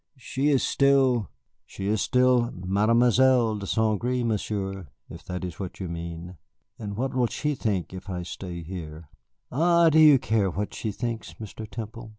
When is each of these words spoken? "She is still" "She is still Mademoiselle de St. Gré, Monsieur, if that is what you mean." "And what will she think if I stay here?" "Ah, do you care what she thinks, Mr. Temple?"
"She 0.17 0.49
is 0.49 0.63
still" 0.63 1.29
"She 1.67 1.85
is 1.85 2.01
still 2.01 2.49
Mademoiselle 2.55 3.59
de 3.59 3.67
St. 3.67 4.01
Gré, 4.01 4.25
Monsieur, 4.25 4.87
if 5.11 5.23
that 5.25 5.45
is 5.45 5.59
what 5.59 5.79
you 5.79 5.87
mean." 5.87 6.37
"And 6.79 6.97
what 6.97 7.13
will 7.13 7.27
she 7.27 7.53
think 7.53 7.93
if 7.93 8.09
I 8.09 8.23
stay 8.23 8.63
here?" 8.63 9.09
"Ah, 9.51 9.91
do 9.91 9.99
you 9.99 10.17
care 10.17 10.49
what 10.49 10.73
she 10.73 10.91
thinks, 10.91 11.35
Mr. 11.35 11.69
Temple?" 11.69 12.09